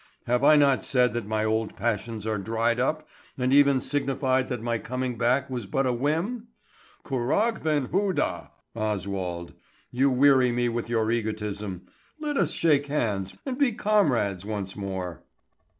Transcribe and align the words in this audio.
Have 0.25 0.43
I 0.43 0.55
not 0.55 0.83
said 0.83 1.13
that 1.13 1.27
my 1.27 1.45
old 1.45 1.75
passions 1.75 2.25
are 2.25 2.39
dried 2.39 2.79
up, 2.79 3.07
and 3.37 3.53
even 3.53 3.79
signified 3.79 4.49
that 4.49 4.59
my 4.59 4.79
coming 4.79 5.15
back 5.15 5.47
was 5.47 5.67
but 5.67 5.85
a 5.85 5.93
whim? 5.93 6.47
Curraghven 7.03 7.89
hoodah, 7.91 8.49
Oswald, 8.75 9.53
you 9.91 10.09
weary 10.09 10.51
me 10.51 10.69
with 10.69 10.89
your 10.89 11.11
egotism. 11.11 11.83
Let 12.19 12.35
us 12.37 12.51
shake 12.51 12.87
hands 12.87 13.37
and 13.45 13.59
be 13.59 13.73
comrades 13.73 14.43
once 14.43 14.75
more." 14.75 15.21